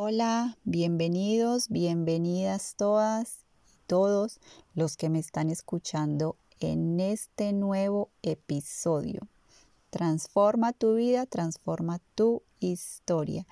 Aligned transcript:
Hola, 0.00 0.56
bienvenidos, 0.62 1.70
bienvenidas 1.70 2.76
todas 2.76 3.40
y 3.66 3.72
todos 3.88 4.38
los 4.76 4.96
que 4.96 5.08
me 5.08 5.18
están 5.18 5.50
escuchando 5.50 6.36
en 6.60 7.00
este 7.00 7.52
nuevo 7.52 8.08
episodio. 8.22 9.26
Transforma 9.90 10.72
tu 10.72 10.94
vida, 10.94 11.26
transforma 11.26 11.98
tu 12.14 12.44
historia. 12.60 13.44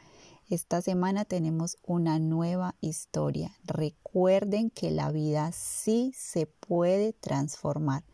Esta 0.48 0.82
semana 0.82 1.24
tenemos 1.24 1.78
una 1.84 2.20
nueva 2.20 2.76
historia. 2.80 3.50
Recuerden 3.64 4.70
que 4.70 4.92
la 4.92 5.10
vida 5.10 5.50
sí 5.50 6.12
se 6.16 6.46
puede 6.46 7.12
transformar. 7.12 8.04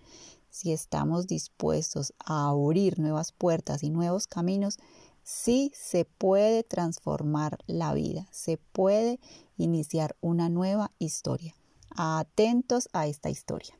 Si 0.49 0.73
estamos 0.73 1.27
dispuestos 1.27 2.15
a 2.19 2.49
abrir 2.49 2.99
nuevas 2.99 3.33
puertas 3.33 3.83
y 3.83 3.91
nuevos 3.91 4.27
caminos, 4.27 4.79
sí 5.23 5.73
se 5.75 6.05
puede 6.05 6.63
transformar 6.63 7.59
la 7.67 7.95
vida, 7.95 8.27
se 8.31 8.59
puede 8.59 9.21
iniciar 9.57 10.17
una 10.21 10.49
nueva 10.49 10.91
historia. 10.99 11.55
Atentos 11.95 12.89
a 12.93 13.07
esta 13.07 13.31
historia. 13.31 13.79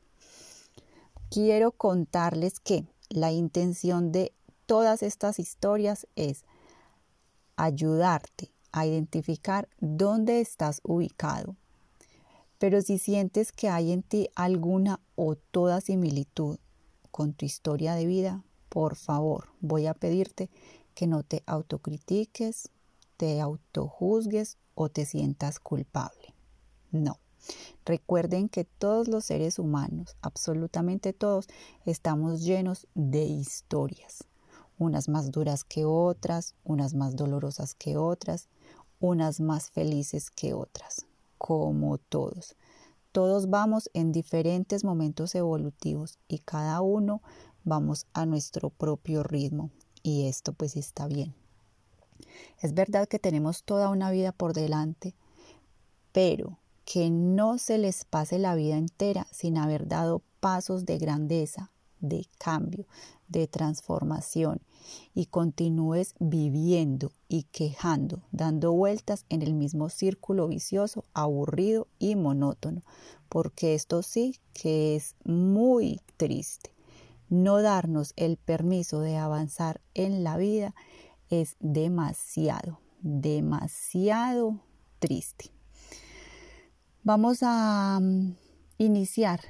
Quiero 1.29 1.71
contarles 1.71 2.59
que 2.59 2.85
la 3.09 3.31
intención 3.31 4.11
de 4.11 4.33
todas 4.65 5.03
estas 5.03 5.39
historias 5.39 6.07
es 6.15 6.45
ayudarte 7.55 8.51
a 8.71 8.85
identificar 8.85 9.69
dónde 9.79 10.41
estás 10.41 10.81
ubicado. 10.83 11.55
Pero 12.57 12.81
si 12.81 12.97
sientes 12.97 13.51
que 13.51 13.69
hay 13.69 13.91
en 13.91 14.03
ti 14.03 14.29
alguna 14.35 14.99
o 15.15 15.35
toda 15.35 15.81
similitud 15.81 16.57
con 17.11 17.33
tu 17.33 17.45
historia 17.45 17.93
de 17.93 18.05
vida, 18.05 18.43
por 18.69 18.95
favor, 18.95 19.49
voy 19.59 19.85
a 19.85 19.93
pedirte 19.93 20.49
que 20.93 21.07
no 21.07 21.23
te 21.23 21.43
autocritiques, 21.45 22.69
te 23.17 23.41
autojuzgues 23.41 24.57
o 24.75 24.89
te 24.89 25.05
sientas 25.05 25.59
culpable. 25.59 26.33
No. 26.91 27.19
Recuerden 27.85 28.47
que 28.47 28.63
todos 28.63 29.09
los 29.09 29.25
seres 29.25 29.59
humanos, 29.59 30.15
absolutamente 30.21 31.11
todos, 31.11 31.47
estamos 31.85 32.43
llenos 32.43 32.87
de 32.95 33.23
historias 33.25 34.25
unas 34.77 35.07
más 35.07 35.31
duras 35.31 35.63
que 35.63 35.85
otras, 35.85 36.55
unas 36.63 36.93
más 36.93 37.15
dolorosas 37.15 37.75
que 37.75 37.97
otras, 37.97 38.47
unas 38.99 39.39
más 39.39 39.69
felices 39.69 40.29
que 40.31 40.53
otras, 40.53 41.05
como 41.37 41.97
todos. 41.97 42.55
Todos 43.11 43.49
vamos 43.49 43.89
en 43.93 44.11
diferentes 44.11 44.83
momentos 44.83 45.35
evolutivos 45.35 46.17
y 46.27 46.39
cada 46.39 46.81
uno 46.81 47.21
vamos 47.63 48.07
a 48.13 48.25
nuestro 48.25 48.69
propio 48.69 49.23
ritmo 49.23 49.69
y 50.03 50.27
esto 50.27 50.53
pues 50.53 50.75
está 50.75 51.07
bien. 51.07 51.33
Es 52.61 52.73
verdad 52.73 53.07
que 53.07 53.19
tenemos 53.19 53.63
toda 53.63 53.89
una 53.89 54.11
vida 54.11 54.31
por 54.31 54.53
delante, 54.53 55.15
pero 56.11 56.59
que 56.85 57.09
no 57.09 57.57
se 57.57 57.77
les 57.77 58.05
pase 58.05 58.37
la 58.37 58.55
vida 58.55 58.77
entera 58.77 59.27
sin 59.31 59.57
haber 59.57 59.87
dado 59.87 60.21
pasos 60.39 60.85
de 60.85 60.97
grandeza, 60.97 61.71
de 61.99 62.27
cambio, 62.37 62.85
de 63.29 63.47
transformación 63.47 64.61
y 65.15 65.27
continúes 65.27 66.15
viviendo 66.19 67.11
y 67.29 67.43
quejando, 67.43 68.21
dando 68.31 68.73
vueltas 68.73 69.25
en 69.29 69.41
el 69.41 69.53
mismo 69.53 69.89
círculo 69.89 70.47
vicioso, 70.49 71.05
aburrido 71.13 71.87
y 71.99 72.15
monótono, 72.15 72.83
porque 73.29 73.73
esto 73.73 74.03
sí 74.03 74.39
que 74.53 74.97
es 74.97 75.15
muy 75.23 76.01
triste. 76.17 76.72
No 77.33 77.61
darnos 77.61 78.13
el 78.15 78.37
permiso 78.37 79.01
de 79.01 79.17
avanzar 79.17 79.81
en 79.95 80.23
la 80.23 80.37
vida 80.37 80.75
es 81.29 81.55
demasiado, 81.59 82.79
demasiado 83.01 84.59
triste. 84.99 85.51
Vamos 87.03 87.39
a 87.41 87.99
mm, 87.99 88.35
iniciar 88.77 89.41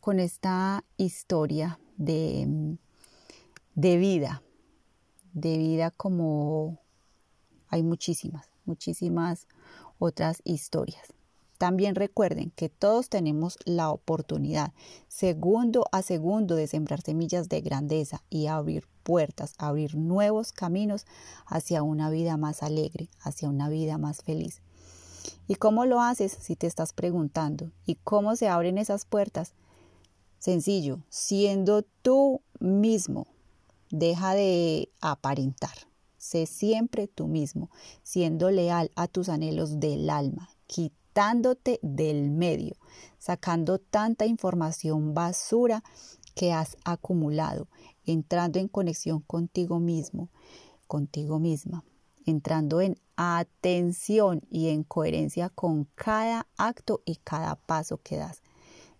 con 0.00 0.18
esta 0.18 0.84
historia 0.96 1.78
de 1.96 2.44
mm, 2.46 2.74
de 3.76 3.98
vida, 3.98 4.42
de 5.34 5.58
vida 5.58 5.90
como 5.90 6.80
hay 7.68 7.82
muchísimas, 7.82 8.50
muchísimas 8.64 9.46
otras 9.98 10.40
historias. 10.44 11.15
También 11.58 11.94
recuerden 11.94 12.52
que 12.54 12.68
todos 12.68 13.08
tenemos 13.08 13.58
la 13.64 13.90
oportunidad, 13.90 14.72
segundo 15.08 15.86
a 15.92 16.02
segundo, 16.02 16.54
de 16.56 16.66
sembrar 16.66 17.00
semillas 17.00 17.48
de 17.48 17.60
grandeza 17.60 18.22
y 18.30 18.46
abrir 18.46 18.86
puertas, 19.02 19.54
abrir 19.58 19.96
nuevos 19.96 20.52
caminos 20.52 21.06
hacia 21.46 21.82
una 21.82 22.10
vida 22.10 22.36
más 22.36 22.62
alegre, 22.62 23.08
hacia 23.20 23.48
una 23.48 23.68
vida 23.68 23.98
más 23.98 24.22
feliz. 24.22 24.60
¿Y 25.48 25.54
cómo 25.54 25.86
lo 25.86 26.00
haces 26.00 26.36
si 26.40 26.56
te 26.56 26.66
estás 26.66 26.92
preguntando? 26.92 27.72
¿Y 27.84 27.96
cómo 27.96 28.36
se 28.36 28.48
abren 28.48 28.78
esas 28.78 29.04
puertas? 29.04 29.54
Sencillo, 30.38 31.00
siendo 31.08 31.82
tú 32.02 32.42
mismo, 32.60 33.26
Deja 33.90 34.34
de 34.34 34.90
aparentar. 35.00 35.70
Sé 36.18 36.46
siempre 36.46 37.06
tú 37.06 37.28
mismo, 37.28 37.70
siendo 38.02 38.50
leal 38.50 38.90
a 38.96 39.06
tus 39.06 39.28
anhelos 39.28 39.78
del 39.78 40.10
alma, 40.10 40.50
quitándote 41.16 41.80
del 41.80 42.30
medio, 42.30 42.76
sacando 43.18 43.78
tanta 43.78 44.26
información 44.26 45.14
basura 45.14 45.82
que 46.34 46.52
has 46.52 46.76
acumulado, 46.84 47.68
entrando 48.04 48.58
en 48.58 48.68
conexión 48.68 49.20
contigo 49.20 49.80
mismo, 49.80 50.28
contigo 50.86 51.38
misma, 51.38 51.84
entrando 52.26 52.82
en 52.82 52.98
atención 53.16 54.42
y 54.50 54.68
en 54.68 54.82
coherencia 54.82 55.48
con 55.48 55.88
cada 55.94 56.46
acto 56.58 57.00
y 57.06 57.16
cada 57.16 57.54
paso 57.54 57.96
que 57.96 58.18
das. 58.18 58.42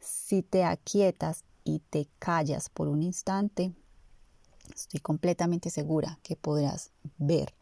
Si 0.01 0.41
te 0.41 0.65
aquietas 0.65 1.45
y 1.65 1.81
te 1.81 2.09
callas 2.19 2.71
por 2.71 2.89
un 2.89 3.03
instante, 3.03 3.75
Estoy 4.75 4.99
completamente 4.99 5.71
segura 5.71 6.19
que 6.25 6.35
podrás 6.35 6.91
ver, 7.19 7.55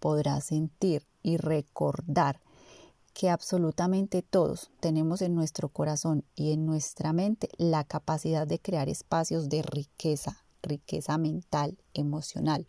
podrás 0.00 0.46
sentir 0.46 1.06
y 1.22 1.36
recordar 1.36 2.40
que 3.18 3.30
absolutamente 3.30 4.22
todos 4.22 4.70
tenemos 4.78 5.22
en 5.22 5.34
nuestro 5.34 5.68
corazón 5.70 6.24
y 6.36 6.52
en 6.52 6.64
nuestra 6.64 7.12
mente 7.12 7.48
la 7.56 7.82
capacidad 7.82 8.46
de 8.46 8.60
crear 8.60 8.88
espacios 8.88 9.48
de 9.48 9.62
riqueza, 9.62 10.44
riqueza 10.62 11.18
mental, 11.18 11.76
emocional, 11.94 12.64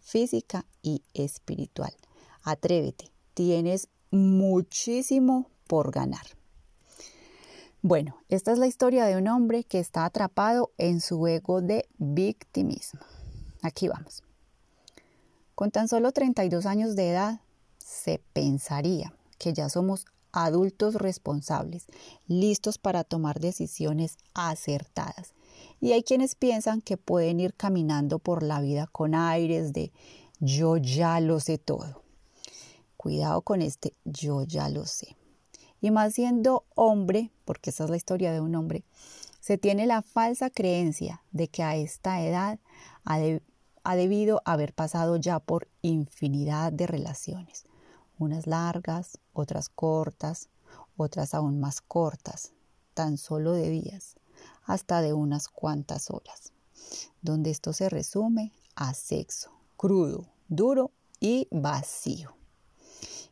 física 0.00 0.66
y 0.82 1.02
espiritual. 1.14 1.94
Atrévete, 2.42 3.10
tienes 3.32 3.88
muchísimo 4.10 5.46
por 5.66 5.92
ganar. 5.92 6.26
Bueno, 7.80 8.18
esta 8.28 8.52
es 8.52 8.58
la 8.58 8.66
historia 8.66 9.06
de 9.06 9.16
un 9.16 9.28
hombre 9.28 9.64
que 9.64 9.78
está 9.78 10.04
atrapado 10.04 10.72
en 10.76 11.00
su 11.00 11.26
ego 11.26 11.62
de 11.62 11.88
victimismo. 11.96 13.00
Aquí 13.62 13.88
vamos. 13.88 14.22
Con 15.54 15.70
tan 15.70 15.88
solo 15.88 16.12
32 16.12 16.66
años 16.66 16.96
de 16.96 17.12
edad, 17.12 17.40
se 17.78 18.20
pensaría 18.34 19.14
que 19.38 19.52
ya 19.52 19.68
somos 19.68 20.06
adultos 20.32 20.94
responsables, 20.94 21.86
listos 22.26 22.78
para 22.78 23.04
tomar 23.04 23.40
decisiones 23.40 24.18
acertadas. 24.34 25.34
Y 25.80 25.92
hay 25.92 26.02
quienes 26.02 26.34
piensan 26.34 26.80
que 26.80 26.96
pueden 26.96 27.40
ir 27.40 27.54
caminando 27.54 28.18
por 28.18 28.42
la 28.42 28.60
vida 28.60 28.86
con 28.86 29.14
aires 29.14 29.72
de 29.72 29.92
yo 30.38 30.76
ya 30.76 31.20
lo 31.20 31.40
sé 31.40 31.58
todo. 31.58 32.02
Cuidado 32.96 33.42
con 33.42 33.62
este 33.62 33.94
yo 34.04 34.42
ya 34.44 34.68
lo 34.68 34.84
sé. 34.84 35.16
Y 35.80 35.90
más 35.90 36.14
siendo 36.14 36.64
hombre, 36.74 37.30
porque 37.44 37.70
esa 37.70 37.84
es 37.84 37.90
la 37.90 37.96
historia 37.96 38.32
de 38.32 38.40
un 38.40 38.54
hombre, 38.54 38.84
se 39.40 39.58
tiene 39.58 39.86
la 39.86 40.02
falsa 40.02 40.50
creencia 40.50 41.22
de 41.30 41.48
que 41.48 41.62
a 41.62 41.76
esta 41.76 42.22
edad 42.22 42.58
ha 43.04 43.18
ha 43.86 43.94
debido 43.94 44.42
haber 44.44 44.72
pasado 44.72 45.16
ya 45.16 45.38
por 45.38 45.68
infinidad 45.80 46.72
de 46.72 46.88
relaciones, 46.88 47.66
unas 48.18 48.46
largas, 48.46 49.18
otras 49.32 49.68
cortas, 49.68 50.48
otras 50.96 51.34
aún 51.34 51.60
más 51.60 51.80
cortas, 51.80 52.52
tan 52.94 53.18
solo 53.18 53.52
de 53.52 53.70
días, 53.70 54.16
hasta 54.64 55.02
de 55.02 55.12
unas 55.12 55.48
cuantas 55.48 56.10
horas, 56.10 56.52
donde 57.22 57.50
esto 57.50 57.72
se 57.72 57.88
resume 57.88 58.52
a 58.74 58.94
sexo, 58.94 59.50
crudo, 59.76 60.28
duro 60.48 60.92
y 61.20 61.48
vacío, 61.50 62.36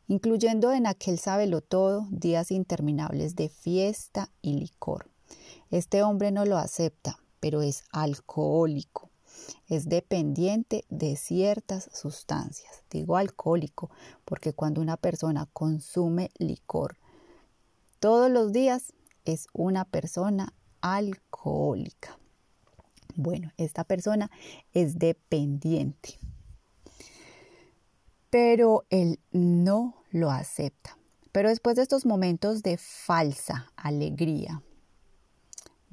incluyendo 0.08 0.72
en 0.72 0.86
aquel 0.86 1.18
sábelo 1.18 1.60
todo 1.60 2.06
días 2.10 2.50
interminables 2.50 3.36
de 3.36 3.48
fiesta 3.48 4.30
y 4.42 4.54
licor. 4.54 5.10
Este 5.70 6.02
hombre 6.02 6.30
no 6.30 6.44
lo 6.44 6.58
acepta, 6.58 7.18
pero 7.40 7.62
es 7.62 7.84
alcohólico 7.90 9.10
es 9.68 9.88
dependiente 9.88 10.84
de 10.88 11.16
ciertas 11.16 11.88
sustancias. 11.92 12.82
Digo 12.90 13.16
alcohólico 13.16 13.90
porque 14.24 14.52
cuando 14.52 14.80
una 14.80 14.96
persona 14.96 15.48
consume 15.52 16.30
licor 16.38 16.96
todos 18.04 18.30
los 18.30 18.52
días 18.52 18.92
es 19.24 19.46
una 19.54 19.86
persona 19.86 20.52
alcohólica. 20.82 22.18
Bueno, 23.14 23.50
esta 23.56 23.84
persona 23.84 24.30
es 24.74 24.98
dependiente. 24.98 26.18
Pero 28.28 28.84
él 28.90 29.20
no 29.32 29.94
lo 30.10 30.30
acepta. 30.30 30.98
Pero 31.32 31.48
después 31.48 31.76
de 31.76 31.82
estos 31.82 32.04
momentos 32.04 32.62
de 32.62 32.76
falsa 32.76 33.72
alegría, 33.74 34.62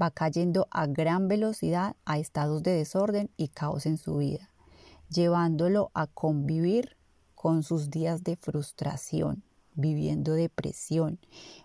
va 0.01 0.12
cayendo 0.12 0.68
a 0.71 0.88
gran 0.88 1.27
velocidad 1.27 1.95
a 2.06 2.18
estados 2.18 2.63
de 2.63 2.71
desorden 2.71 3.30
y 3.38 3.50
caos 3.50 3.86
en 3.86 3.98
su 3.98 4.18
vida, 4.18 4.50
llevándolo 5.09 5.92
a 5.94 6.07
convivir 6.07 6.98
con 7.36 7.63
sus 7.63 7.89
días 7.89 8.24
de 8.24 8.36
frustración, 8.36 9.44
viviendo 9.74 10.33
depresión, 10.33 11.19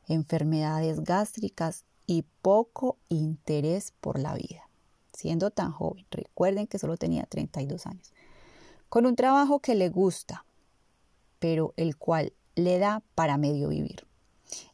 enfermedades 0.06 1.02
gástricas 1.02 1.84
y 2.06 2.24
poco 2.42 2.98
interés 3.08 3.92
por 4.00 4.18
la 4.18 4.34
vida. 4.34 4.68
Siendo 5.12 5.50
tan 5.50 5.72
joven, 5.72 6.06
recuerden 6.10 6.66
que 6.66 6.78
solo 6.78 6.96
tenía 6.96 7.24
32 7.24 7.86
años, 7.86 8.12
con 8.88 9.06
un 9.06 9.16
trabajo 9.16 9.60
que 9.60 9.74
le 9.74 9.88
gusta, 9.88 10.44
pero 11.38 11.72
el 11.76 11.96
cual 11.96 12.32
le 12.54 12.78
da 12.78 13.02
para 13.14 13.38
medio 13.38 13.68
vivir. 13.68 14.06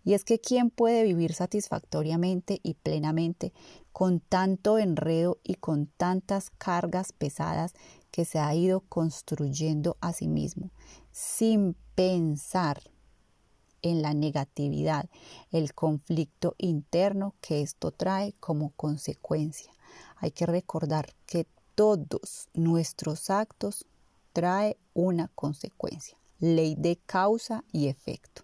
Y 0.05 0.15
es 0.15 0.25
que 0.25 0.41
¿quién 0.41 0.71
puede 0.71 1.05
vivir 1.05 1.33
satisfactoriamente 1.35 2.61
y 2.63 2.75
plenamente 2.75 3.53
con 3.93 4.21
tanto 4.21 4.79
enredo 4.79 5.39
y 5.45 5.55
con 5.55 5.87
tantas 5.87 6.51
cargas 6.51 7.13
pesadas 7.13 7.75
que 8.11 8.25
se 8.25 8.39
ha 8.39 8.55
ido 8.55 8.81
construyendo 8.81 9.97
a 10.01 10.13
sí 10.13 10.29
mismo, 10.29 10.71
sin 11.11 11.75
pensar 11.95 12.83
en 13.83 14.01
la 14.01 14.15
negatividad, 14.15 15.09
el 15.51 15.75
conflicto 15.75 16.55
interno 16.59 17.35
que 17.41 17.63
esto 17.63 17.91
trae 17.91 18.35
como 18.39 18.71
consecuencia. 18.71 19.73
Hay 20.17 20.31
que 20.31 20.47
recordar 20.47 21.13
que 21.27 21.47
todos 21.75 22.49
nuestros 22.55 23.29
actos 23.29 23.85
trae 24.33 24.77
una 24.95 25.29
consecuencia, 25.29 26.17
ley 26.39 26.75
de 26.79 26.97
causa 26.97 27.65
y 27.73 27.89
efecto. 27.89 28.42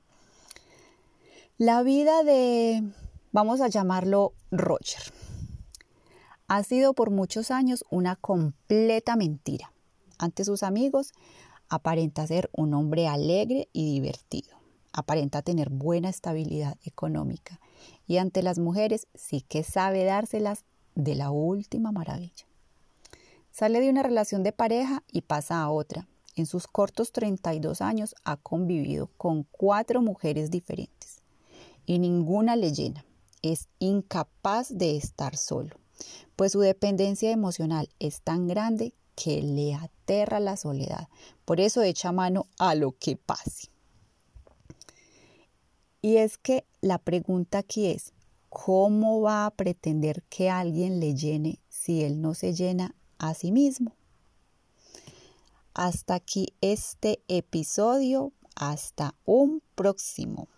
La 1.59 1.83
vida 1.83 2.23
de, 2.23 2.83
vamos 3.33 3.61
a 3.61 3.69
llamarlo 3.69 4.33
Roger, 4.51 5.03
ha 6.47 6.63
sido 6.63 6.95
por 6.95 7.11
muchos 7.11 7.51
años 7.51 7.85
una 7.91 8.17
completa 8.17 9.17
mentira. 9.17 9.73
Ante 10.19 10.45
sus 10.45 10.63
amigos 10.63 11.13
aparenta 11.69 12.27
ser 12.27 12.49
un 12.53 12.75
hombre 12.75 13.09
alegre 13.09 13.69
y 13.73 13.93
divertido 13.93 14.59
aparenta 14.93 15.43
tener 15.43 15.71
buena 15.71 16.09
estabilidad 16.09 16.77
económica 16.83 17.61
y 18.07 18.19
ante 18.19 18.43
las 18.43 18.59
mujeres 18.59 19.07
sí 19.15 19.43
que 19.43 19.63
sabe 19.63 20.05
dárselas 20.05 20.65
de 20.97 21.15
la 21.15 21.31
última 21.31 21.93
maravilla. 21.93 22.47
Sale 23.53 23.81
de 23.81 23.91
una 23.91 24.03
relación 24.03 24.43
de 24.43 24.53
pareja 24.53 25.05
y 25.13 25.23
pasa 25.23 25.61
a 25.61 25.71
otra. 25.71 26.09
En 26.35 26.47
sus 26.47 26.67
cortos 26.67 27.13
32 27.13 27.81
años 27.81 28.15
ha 28.25 28.37
convivido 28.37 29.09
con 29.17 29.45
cuatro 29.45 30.03
mujeres 30.03 30.51
diferentes 30.51 30.98
y 31.89 31.99
ninguna 31.99 32.55
le 32.55 32.73
llena. 32.73 33.05
Es 33.41 33.69
incapaz 33.79 34.69
de 34.77 34.97
estar 34.97 35.37
solo, 35.37 35.75
pues 36.37 36.53
su 36.53 36.61
dependencia 36.61 37.31
emocional 37.31 37.89
es 37.99 38.21
tan 38.21 38.47
grande 38.47 38.93
que 39.17 39.43
le 39.43 39.75
aterra 39.75 40.39
la 40.39 40.57
soledad. 40.57 41.09
Por 41.47 41.61
eso 41.61 41.83
echa 41.83 42.13
mano 42.13 42.47
a 42.59 42.75
lo 42.75 42.93
que 42.93 43.17
pase. 43.17 43.71
Y 46.03 46.19
es 46.19 46.37
que 46.37 46.67
la 46.83 46.99
pregunta 46.99 47.59
aquí 47.59 47.87
es, 47.87 48.13
¿cómo 48.51 49.23
va 49.23 49.47
a 49.47 49.51
pretender 49.51 50.23
que 50.29 50.51
alguien 50.51 51.01
le 51.01 51.15
llene 51.15 51.59
si 51.71 52.05
él 52.05 52.21
no 52.21 52.35
se 52.35 52.53
llena 52.53 52.95
a 53.17 53.33
sí 53.33 53.51
mismo? 53.51 53.97
Hasta 55.73 56.15
aquí 56.17 56.53
este 56.61 57.23
episodio, 57.29 58.33
hasta 58.57 59.15
un 59.25 59.63
próximo. 59.75 60.49